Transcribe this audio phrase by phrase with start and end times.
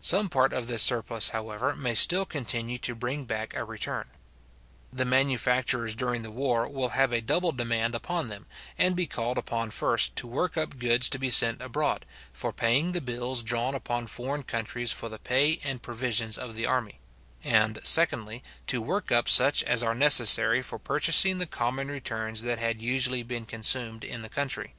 [0.00, 4.10] Some part of this surplus, however, may still continue to bring back a return.
[4.92, 8.46] The manufacturers during; the war will have a double demand upon them,
[8.76, 12.90] and be called upon first to work up goods to be sent abroad, for paying
[12.90, 16.98] the bills drawn upon foreign countries for the pay and provisions of the army:
[17.44, 22.58] and, secondly, to work up such as are necessary for purchasing the common returns that
[22.58, 24.74] had usually been consumed in the country.